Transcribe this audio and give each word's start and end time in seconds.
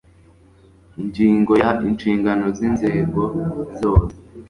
ingingo 1.01 1.51
ya 1.63 1.69
inshingano 1.87 2.45
z 2.55 2.59
inzego 2.67 3.21
zose 3.79 4.15